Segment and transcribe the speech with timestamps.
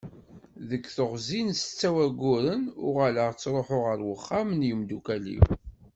[0.69, 5.43] Deg teɣzi n setta n wayyuren, uɣaleɣ ttruḥuɣ ɣer uxxam n yimdukal-iw.